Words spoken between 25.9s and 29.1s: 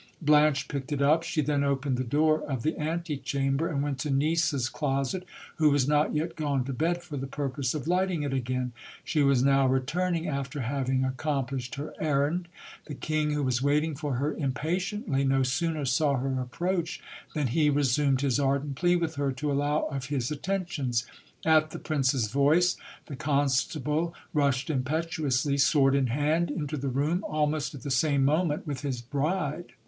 in hand, into the room, almost at the same moment with his